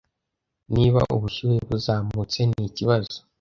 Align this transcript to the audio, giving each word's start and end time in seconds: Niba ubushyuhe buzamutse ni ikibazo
Niba 0.73 0.99
ubushyuhe 1.15 1.59
buzamutse 1.69 2.39
ni 2.49 2.61
ikibazo 2.69 3.17